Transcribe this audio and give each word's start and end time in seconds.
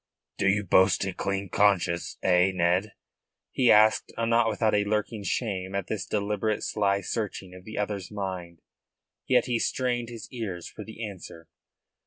"Do 0.39 0.47
you 0.47 0.63
boast 0.63 1.05
a 1.05 1.13
clean 1.13 1.47
conscience, 1.49 2.17
eh, 2.23 2.51
Ned?" 2.51 2.93
he 3.51 3.71
asked, 3.71 4.11
not 4.17 4.49
without 4.49 4.73
a 4.73 4.83
lurking 4.83 5.21
shame 5.23 5.75
at 5.75 5.85
this 5.85 6.07
deliberate 6.07 6.63
sly 6.63 7.01
searching 7.01 7.53
of 7.53 7.65
the 7.65 7.77
other's 7.77 8.09
mind. 8.09 8.63
Yet 9.27 9.45
he 9.45 9.59
strained 9.59 10.09
his 10.09 10.27
ears 10.31 10.67
for 10.67 10.83
the 10.83 11.05
answer. 11.07 11.49